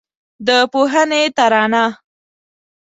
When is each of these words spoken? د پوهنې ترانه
د 0.45 0.49
پوهنې 0.71 1.23
ترانه 1.37 1.85